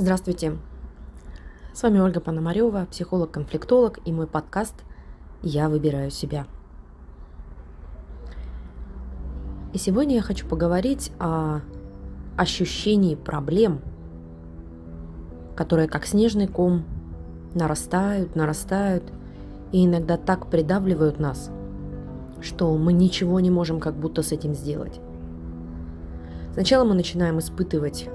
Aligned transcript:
Здравствуйте. 0.00 0.56
С 1.74 1.82
вами 1.82 1.98
Ольга 1.98 2.20
Пономарева, 2.20 2.86
психолог-конфликтолог 2.88 3.98
и 4.04 4.12
мой 4.12 4.28
подкаст 4.28 4.74
«Я 5.42 5.68
выбираю 5.68 6.12
себя». 6.12 6.46
И 9.72 9.78
сегодня 9.78 10.14
я 10.14 10.22
хочу 10.22 10.46
поговорить 10.46 11.10
о 11.18 11.62
ощущении 12.36 13.16
проблем, 13.16 13.80
которые 15.56 15.88
как 15.88 16.06
снежный 16.06 16.46
ком 16.46 16.84
нарастают, 17.54 18.36
нарастают 18.36 19.02
и 19.72 19.84
иногда 19.84 20.16
так 20.16 20.46
придавливают 20.46 21.18
нас, 21.18 21.50
что 22.40 22.72
мы 22.76 22.92
ничего 22.92 23.40
не 23.40 23.50
можем 23.50 23.80
как 23.80 23.96
будто 23.96 24.22
с 24.22 24.30
этим 24.30 24.54
сделать. 24.54 25.00
Сначала 26.52 26.84
мы 26.84 26.94
начинаем 26.94 27.40
испытывать 27.40 28.08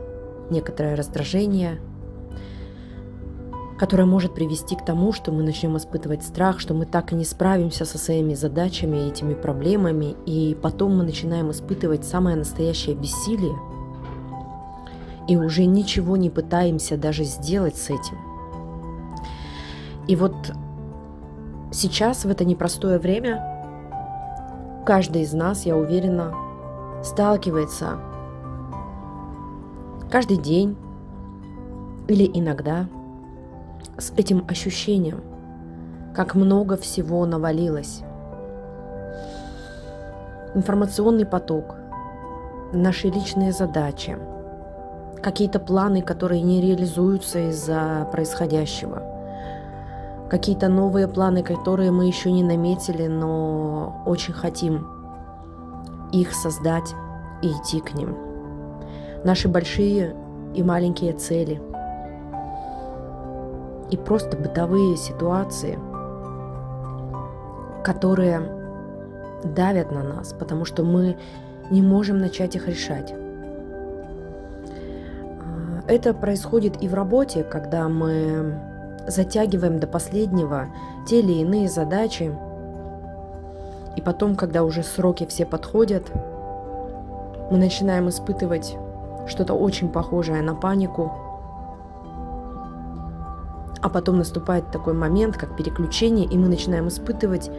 некоторое 0.50 0.96
раздражение, 0.96 1.80
которое 3.78 4.06
может 4.06 4.33
привести 4.33 4.75
к 4.75 4.86
тому, 4.86 5.11
что 5.11 5.32
мы 5.32 5.43
начнем 5.43 5.75
испытывать 5.78 6.24
страх, 6.24 6.60
что 6.60 6.74
мы 6.74 6.86
так 6.86 7.11
и 7.11 7.16
не 7.16 7.25
справимся 7.25 7.86
со 7.86 7.97
своими 7.97 8.33
задачами, 8.33 9.10
этими 9.10 9.33
проблемами, 9.33 10.16
и 10.25 10.56
потом 10.61 10.97
мы 10.97 11.04
начинаем 11.04 11.52
испытывать 11.52 12.06
самое 12.06 12.36
настоящее 12.36 12.96
бессилие, 12.96 13.56
и 15.28 15.38
уже 15.38 15.66
ничего 15.66 16.18
не 16.18 16.29
пытаемся 16.29 16.97
даже 16.97 17.24
сделать 17.24 17.75
с 17.75 17.89
этим. 17.89 18.18
И 20.07 20.16
вот 20.16 20.36
сейчас, 21.71 22.25
в 22.25 22.30
это 22.30 22.46
непростое 22.46 23.00
время, 23.00 23.41
каждый 24.86 25.24
из 25.24 25.33
нас, 25.33 25.66
я 25.66 25.75
уверена, 25.75 26.33
сталкивается 27.04 28.00
каждый 30.14 30.38
день 30.38 30.78
или 32.08 32.30
иногда 32.36 32.86
с 33.98 34.12
этим 34.16 34.45
ощущением, 34.48 35.23
как 36.14 36.36
много 36.36 36.78
всего 36.78 37.25
навалилось. 37.25 38.03
Информационный 40.53 41.25
поток, 41.25 41.78
наши 42.73 43.08
личные 43.08 43.52
задачи, 43.53 44.16
какие-то 45.23 45.59
планы, 45.59 46.03
которые 46.03 46.44
не 46.44 46.61
реализуются 46.61 47.50
из-за 47.50 48.08
происходящего, 48.11 49.02
какие-то 50.30 50.70
новые 50.70 51.08
планы, 51.08 51.42
которые 51.42 51.89
мы 51.89 52.05
еще 52.05 52.31
не 52.31 52.44
наметили, 52.44 53.08
но 53.08 54.03
очень 54.05 54.36
хотим 54.36 54.86
их 56.11 56.36
создать 56.36 56.94
и 57.42 57.48
идти 57.48 57.80
к 57.80 57.95
ним 57.95 58.33
наши 59.23 59.47
большие 59.47 60.16
и 60.53 60.63
маленькие 60.63 61.13
цели. 61.13 61.61
И 63.89 63.97
просто 63.97 64.38
бытовые 64.38 64.97
ситуации, 64.97 65.77
которые 67.83 68.41
давят 69.43 69.91
на 69.91 70.03
нас, 70.03 70.33
потому 70.33 70.65
что 70.65 70.83
мы 70.83 71.17
не 71.69 71.81
можем 71.81 72.17
начать 72.17 72.55
их 72.55 72.67
решать. 72.67 73.13
А, 75.41 75.83
это 75.87 76.13
происходит 76.13 76.81
и 76.81 76.87
в 76.87 76.93
работе, 76.93 77.43
когда 77.43 77.87
мы 77.89 78.59
затягиваем 79.08 79.80
до 79.80 79.87
последнего 79.87 80.67
те 81.08 81.19
или 81.19 81.33
иные 81.33 81.67
задачи, 81.67 82.33
и 83.95 84.02
потом, 84.02 84.35
когда 84.35 84.63
уже 84.63 84.81
сроки 84.81 85.25
все 85.27 85.45
подходят, 85.45 86.11
мы 87.52 87.58
начинаем 87.58 88.09
испытывать 88.09 88.75
что-то 89.27 89.53
очень 89.53 89.89
похожее 89.89 90.41
на 90.41 90.55
панику. 90.55 91.11
А 93.81 93.89
потом 93.89 94.17
наступает 94.17 94.71
такой 94.71 94.93
момент, 94.93 95.38
как 95.38 95.57
переключение, 95.57 96.25
и 96.25 96.38
мы 96.38 96.47
начинаем 96.47 96.88
испытывать 96.88 97.52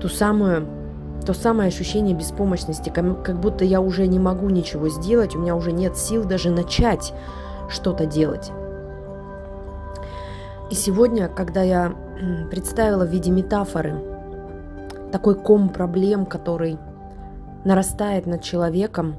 ту 0.00 0.08
самую, 0.08 0.66
то 1.24 1.32
самое 1.32 1.68
ощущение 1.68 2.14
беспомощности, 2.14 2.90
как 2.90 3.40
будто 3.40 3.64
я 3.64 3.80
уже 3.80 4.06
не 4.06 4.18
могу 4.18 4.50
ничего 4.50 4.88
сделать, 4.88 5.34
у 5.34 5.38
меня 5.38 5.56
уже 5.56 5.72
нет 5.72 5.96
сил 5.96 6.24
даже 6.24 6.50
начать 6.50 7.14
что-то 7.68 8.04
делать. 8.06 8.52
И 10.70 10.74
сегодня, 10.74 11.28
когда 11.28 11.62
я 11.62 11.94
представила 12.50 13.06
в 13.06 13.10
виде 13.10 13.30
метафоры 13.30 13.94
такой 15.10 15.36
ком 15.36 15.68
проблем, 15.68 16.26
который 16.26 16.78
нарастает 17.64 18.26
над 18.26 18.42
человеком, 18.42 19.16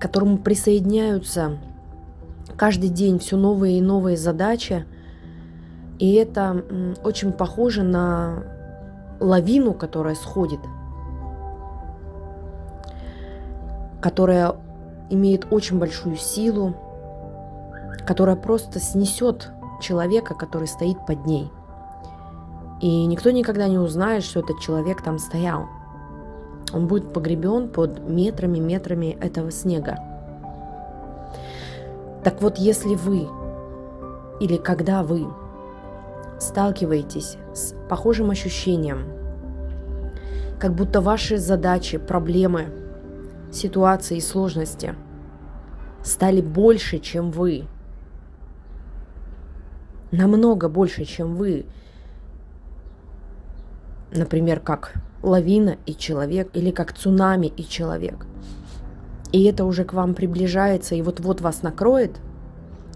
к 0.00 0.02
которому 0.02 0.38
присоединяются 0.38 1.58
каждый 2.56 2.88
день 2.88 3.18
все 3.18 3.36
новые 3.36 3.78
и 3.78 3.82
новые 3.82 4.16
задачи. 4.16 4.86
И 5.98 6.14
это 6.14 6.64
очень 7.04 7.32
похоже 7.32 7.82
на 7.82 8.42
лавину, 9.20 9.74
которая 9.74 10.14
сходит, 10.14 10.60
которая 14.00 14.56
имеет 15.10 15.46
очень 15.52 15.78
большую 15.78 16.16
силу, 16.16 16.74
которая 18.06 18.36
просто 18.36 18.80
снесет 18.80 19.50
человека, 19.82 20.34
который 20.34 20.66
стоит 20.66 20.96
под 21.06 21.26
ней. 21.26 21.50
И 22.80 23.04
никто 23.04 23.30
никогда 23.30 23.68
не 23.68 23.76
узнает, 23.76 24.24
что 24.24 24.40
этот 24.40 24.60
человек 24.60 25.02
там 25.02 25.18
стоял– 25.18 25.66
он 26.72 26.86
будет 26.86 27.12
погребен 27.12 27.68
под 27.68 28.00
метрами, 28.08 28.58
метрами 28.58 29.16
этого 29.20 29.50
снега. 29.50 29.98
Так 32.24 32.42
вот, 32.42 32.58
если 32.58 32.94
вы 32.94 33.28
или 34.40 34.56
когда 34.56 35.02
вы 35.02 35.26
сталкиваетесь 36.38 37.36
с 37.54 37.74
похожим 37.88 38.30
ощущением, 38.30 39.04
как 40.58 40.74
будто 40.74 41.00
ваши 41.00 41.38
задачи, 41.38 41.98
проблемы, 41.98 42.66
ситуации 43.52 44.18
и 44.18 44.20
сложности 44.20 44.94
стали 46.02 46.40
больше, 46.40 46.98
чем 46.98 47.30
вы, 47.30 47.64
намного 50.10 50.68
больше, 50.68 51.04
чем 51.04 51.34
вы, 51.36 51.66
например, 54.12 54.60
как 54.60 54.94
лавина 55.22 55.76
и 55.86 55.94
человек, 55.94 56.50
или 56.54 56.70
как 56.70 56.92
цунами 56.92 57.46
и 57.46 57.64
человек. 57.64 58.26
И 59.32 59.44
это 59.44 59.64
уже 59.64 59.84
к 59.84 59.92
вам 59.92 60.14
приближается, 60.14 60.94
и 60.94 61.02
вот-вот 61.02 61.40
вас 61.40 61.62
накроет, 61.62 62.20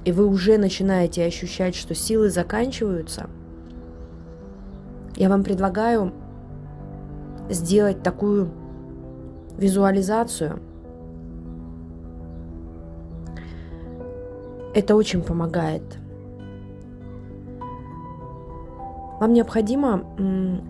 и 0.05 0.13
вы 0.13 0.27
уже 0.27 0.59
начинаете 0.59 1.25
ощущать, 1.25 1.75
что 1.75 1.95
силы 1.95 2.31
заканчиваются, 2.31 3.29
я 5.17 5.29
вам 5.29 5.45
предлагаю 5.45 6.13
сделать 7.49 8.03
такую 8.03 8.51
визуализацию. 9.57 10.59
Это 14.75 14.97
очень 14.97 15.23
помогает– 15.23 15.83
Вам 19.21 19.33
необходимо 19.33 20.05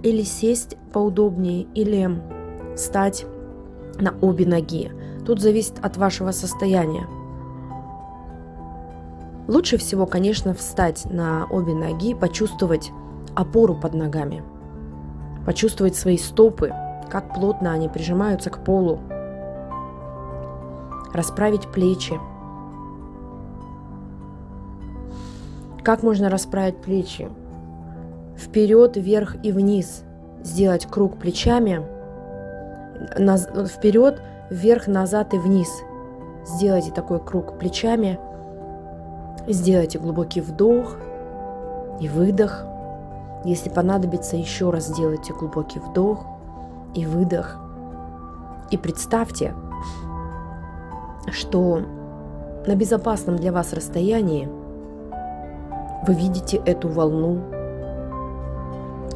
или 0.03 0.23
сесть 0.23 0.77
поудобнее, 0.93 1.63
или 1.75 2.21
встать 2.77 3.27
на 3.99 4.15
обе 4.21 4.47
ноги. 4.47 4.93
Тут 5.27 5.41
зависит 5.41 5.79
от 5.83 5.97
вашего 5.97 6.31
состояния. 6.33 7.07
Лучше 9.49 9.77
всего, 9.77 10.07
конечно, 10.07 10.55
встать 10.55 11.05
на 11.11 11.47
обе 11.51 11.75
ноги, 11.75 12.15
почувствовать 12.15 12.93
опору 13.35 13.75
под 13.75 13.95
ногами, 13.95 14.43
почувствовать 15.47 15.97
свои 15.97 16.19
стопы, 16.19 16.73
как 17.11 17.35
плотно 17.35 17.73
они 17.73 17.89
прижимаются 17.89 18.51
к 18.51 18.65
полу, 18.65 19.01
расправить 21.13 21.69
плечи. 21.69 22.19
Как 25.83 26.03
можно 26.03 26.31
расправить 26.31 26.79
плечи? 26.79 27.29
Вперед, 28.37 28.97
вверх 28.97 29.37
и 29.43 29.53
вниз. 29.53 30.05
Сделать 30.43 30.87
круг 30.87 31.19
плечами, 31.19 31.83
вперед, 33.67 34.21
вверх, 34.51 34.87
назад 34.87 35.35
и 35.35 35.39
вниз. 35.39 35.69
Сделайте 36.45 36.91
такой 36.91 37.21
круг 37.21 37.59
плечами. 37.59 38.19
Сделайте 39.47 39.99
глубокий 39.99 40.41
вдох 40.41 40.97
и 42.01 42.09
выдох. 42.09 42.65
Если 43.45 43.69
понадобится, 43.69 44.37
еще 44.37 44.71
раз 44.71 44.87
сделайте 44.87 45.33
глубокий 45.33 45.79
вдох 45.79 46.25
и 46.95 47.07
выдох. 47.07 47.59
И 48.71 48.79
представьте, 48.79 49.55
что 51.31 51.81
на 52.67 52.75
безопасном 52.75 53.37
для 53.37 53.53
вас 53.53 53.73
расстоянии 53.73 54.49
вы 56.07 56.15
видите 56.15 56.57
эту 56.65 56.89
волну 56.89 57.41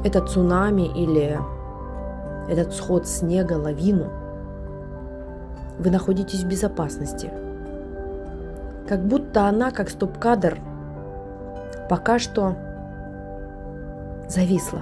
это 0.04 0.20
цунами 0.20 0.82
или 0.82 1.38
этот 2.48 2.74
сход 2.74 3.06
снега, 3.06 3.54
лавину, 3.54 4.06
вы 5.78 5.90
находитесь 5.90 6.42
в 6.42 6.48
безопасности. 6.48 7.30
как 8.88 9.04
будто 9.04 9.46
она, 9.46 9.70
как 9.70 9.90
стоп-кадр, 9.90 10.58
пока 11.90 12.18
что 12.18 12.56
зависла 14.28 14.80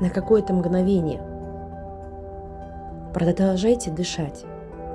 на 0.00 0.08
какое-то 0.08 0.52
мгновение. 0.52 1.20
Продолжайте 3.12 3.90
дышать. 3.90 4.44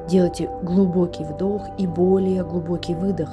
Делайте 0.07 0.50
глубокий 0.63 1.24
вдох 1.24 1.63
и 1.78 1.86
более 1.86 2.44
глубокий 2.44 2.95
выдох. 2.95 3.30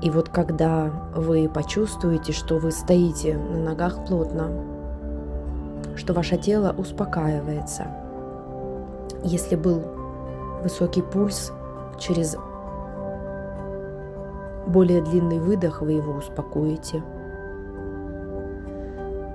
И 0.00 0.10
вот 0.10 0.28
когда 0.28 0.90
вы 1.14 1.48
почувствуете, 1.48 2.32
что 2.32 2.58
вы 2.58 2.70
стоите 2.70 3.36
на 3.36 3.58
ногах 3.58 4.04
плотно, 4.06 4.48
что 5.96 6.14
ваше 6.14 6.36
тело 6.36 6.72
успокаивается, 6.76 7.88
если 9.24 9.56
был 9.56 9.82
высокий 10.62 11.02
пульс, 11.02 11.52
через 11.98 12.36
более 14.68 15.02
длинный 15.02 15.40
выдох 15.40 15.82
вы 15.82 15.92
его 15.92 16.12
успокоите. 16.12 17.02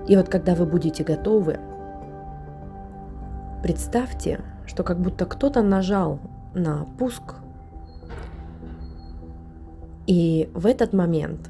И 0.07 0.15
вот 0.15 0.29
когда 0.29 0.55
вы 0.55 0.65
будете 0.65 1.03
готовы, 1.03 1.59
представьте, 3.61 4.39
что 4.65 4.83
как 4.83 4.99
будто 4.99 5.25
кто-то 5.25 5.61
нажал 5.61 6.19
на 6.53 6.85
пуск, 6.97 7.35
и 10.05 10.49
в 10.53 10.65
этот 10.65 10.93
момент 10.93 11.49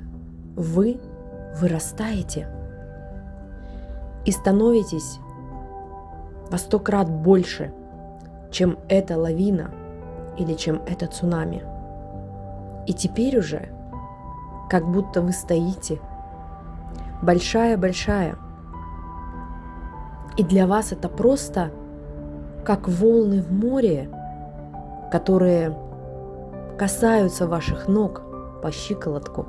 вы 0.55 0.99
вырастаете 1.59 2.47
и 4.25 4.31
становитесь 4.31 5.19
во 6.51 6.57
сто 6.57 6.79
крат 6.79 7.09
больше, 7.09 7.73
чем 8.51 8.77
эта 8.89 9.17
лавина 9.17 9.71
или 10.37 10.53
чем 10.53 10.81
это 10.87 11.07
цунами. 11.07 11.63
И 12.85 12.93
теперь 12.93 13.39
уже 13.39 13.69
как 14.69 14.87
будто 14.87 15.21
вы 15.21 15.31
стоите 15.31 15.99
большая-большая. 17.21 18.35
И 20.37 20.43
для 20.43 20.67
вас 20.67 20.91
это 20.91 21.09
просто 21.09 21.71
как 22.65 22.87
волны 22.87 23.41
в 23.41 23.51
море, 23.51 24.09
которые 25.11 25.75
касаются 26.77 27.47
ваших 27.47 27.87
ног 27.87 28.23
по 28.63 28.71
щиколотку. 28.71 29.45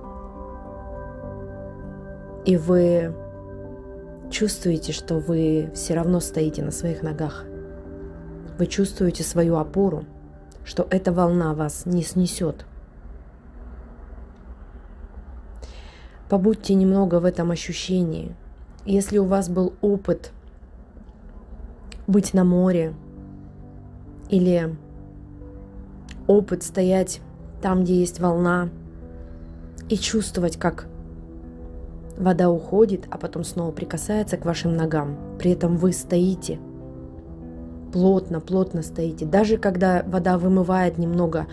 И 2.45 2.57
вы 2.57 3.15
чувствуете, 4.29 4.93
что 4.93 5.21
вы 5.21 5.71
все 5.73 5.95
равно 5.95 6.19
стоите 6.19 6.65
на 6.65 6.73
своих 6.73 7.03
ногах. 7.03 7.45
Вы 8.59 8.67
чувствуете 8.67 9.23
свою 9.23 9.57
опору, 9.57 10.05
что 10.65 10.85
эта 10.91 11.13
волна 11.13 11.55
вас 11.55 11.87
не 11.87 12.03
снесет. 12.03 12.67
Побудьте 16.29 16.75
немного 16.75 17.21
в 17.21 17.25
этом 17.25 17.53
ощущении. 17.53 18.35
Если 18.85 19.19
у 19.19 19.27
вас 19.27 19.49
был 19.49 19.75
опыт 19.81 20.33
быть 22.09 22.35
на 22.35 22.43
море 22.43 22.95
или 24.29 24.75
опыт 26.27 26.65
стоять 26.65 27.21
там, 27.63 27.85
где 27.85 28.01
есть 28.01 28.19
волна, 28.19 28.71
и 29.89 29.97
чувствовать, 29.97 30.57
как 30.57 30.87
вода 32.17 32.51
уходит, 32.51 33.07
а 33.11 33.19
потом 33.19 33.45
снова 33.45 33.71
прикасается 33.71 34.37
к 34.37 34.45
вашим 34.45 34.77
ногам. 34.77 35.17
При 35.39 35.51
этом 35.51 35.77
вы 35.77 35.93
стоите– 35.93 36.59
плотно, 37.95 38.41
плотно 38.41 38.83
стоите. 38.83 39.25
Даже 39.25 39.57
когда 39.57 40.03
вода 40.05 40.37
вымывает 40.37 40.99
немного 40.99 41.47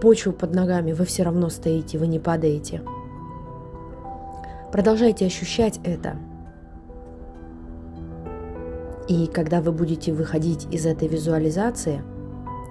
почву 0.00 0.32
под 0.32 0.54
ногами, 0.54 0.92
вы 0.92 1.04
все 1.04 1.24
равно 1.24 1.48
стоите, 1.48 1.98
вы 1.98 2.06
не 2.06 2.20
падаете. 2.20 2.80
Продолжайте 4.70 5.26
ощущать 5.26 5.80
это. 5.82 6.16
И 9.08 9.26
когда 9.26 9.60
вы 9.60 9.72
будете 9.72 10.12
выходить 10.12 10.68
из 10.72 10.86
этой 10.86 11.08
визуализации, 11.08 12.02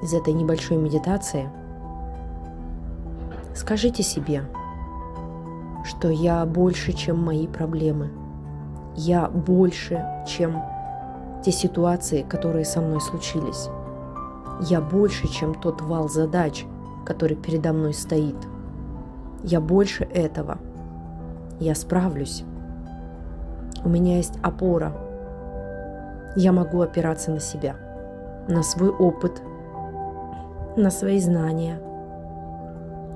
из 0.01 0.13
этой 0.13 0.31
небольшой 0.31 0.77
медитации, 0.77 1.49
скажите 3.53 4.03
себе, 4.03 4.43
что 5.83 6.09
я 6.09 6.45
больше, 6.45 6.93
чем 6.93 7.23
мои 7.23 7.47
проблемы. 7.47 8.11
Я 8.95 9.27
больше, 9.27 10.05
чем 10.27 10.61
те 11.43 11.51
ситуации, 11.51 12.21
которые 12.21 12.65
со 12.65 12.81
мной 12.81 13.01
случились. 13.01 13.69
Я 14.61 14.79
больше, 14.79 15.27
чем 15.27 15.55
тот 15.55 15.81
вал 15.81 16.07
задач, 16.07 16.65
который 17.05 17.35
передо 17.35 17.73
мной 17.73 17.93
стоит. 17.93 18.35
Я 19.43 19.59
больше 19.59 20.03
этого. 20.03 20.59
Я 21.59 21.73
справлюсь. 21.73 22.43
У 23.83 23.89
меня 23.89 24.17
есть 24.17 24.37
опора. 24.43 24.93
Я 26.35 26.51
могу 26.51 26.81
опираться 26.81 27.31
на 27.31 27.39
себя, 27.39 27.75
на 28.47 28.61
свой 28.61 28.89
опыт, 28.89 29.41
на 30.77 30.91
свои 30.91 31.19
знания, 31.19 31.79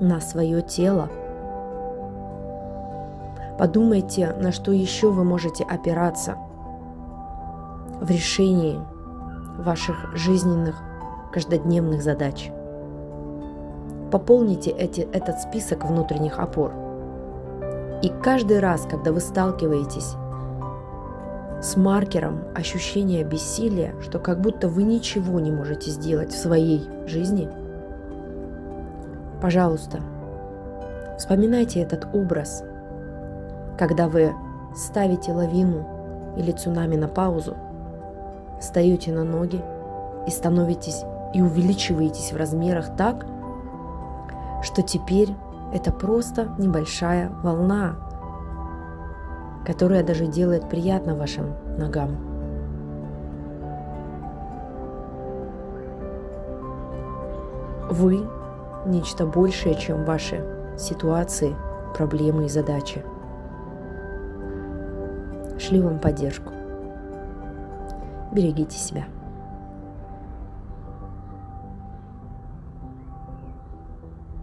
на 0.00 0.20
свое 0.20 0.62
тело. 0.62 1.08
Подумайте, 3.58 4.34
на 4.38 4.52
что 4.52 4.72
еще 4.72 5.10
вы 5.10 5.24
можете 5.24 5.64
опираться– 5.64 6.36
в 8.00 8.10
решении 8.10 8.80
ваших 9.58 10.14
жизненных 10.14 10.76
каждодневных 11.32 12.02
задач. 12.02 12.50
Пополните 14.10 14.70
эти, 14.70 15.00
этот 15.00 15.40
список 15.40 15.84
внутренних 15.84 16.38
опор. 16.38 16.72
И 18.02 18.12
каждый 18.22 18.60
раз, 18.60 18.86
когда 18.88 19.12
вы 19.12 19.20
сталкиваетесь 19.20 20.14
с 21.62 21.76
маркером 21.76 22.44
ощущения 22.54 23.24
бессилия, 23.24 23.94
что 24.02 24.18
как 24.18 24.40
будто 24.40 24.68
вы 24.68 24.82
ничего 24.82 25.40
не 25.40 25.50
можете 25.50 25.90
сделать 25.90 26.32
в 26.32 26.38
своей 26.38 26.86
жизни, 27.06 27.48
пожалуйста, 29.40 30.00
вспоминайте 31.18 31.80
этот 31.80 32.06
образ, 32.12 32.64
когда 33.78 34.08
вы 34.08 34.34
ставите 34.74 35.32
лавину 35.32 36.34
или 36.36 36.52
цунами 36.52 36.96
на 36.96 37.08
паузу– 37.08 37.56
встаете 38.60 39.12
на 39.12 39.24
ноги 39.24 39.62
и 40.26 40.30
становитесь 40.30 41.04
и 41.34 41.42
увеличиваетесь 41.42 42.32
в 42.32 42.36
размерах 42.36 42.96
так, 42.96 43.26
что 44.62 44.82
теперь 44.82 45.34
это 45.72 45.92
просто 45.92 46.54
небольшая 46.58 47.30
волна, 47.42 47.96
которая 49.64 50.02
даже 50.02 50.26
делает 50.26 50.68
приятно 50.68 51.14
вашим 51.14 51.54
ногам. 51.78 52.16
Вы 57.90 58.26
нечто 58.86 59.26
большее, 59.26 59.74
чем 59.74 60.04
ваши 60.04 60.44
ситуации, 60.78 61.54
проблемы 61.94 62.46
и 62.46 62.48
задачи. 62.48 63.02
Шли 65.58 65.80
вам 65.80 65.98
поддержку. 65.98 66.52
Берегите 68.32 68.76
себя. 68.76 69.04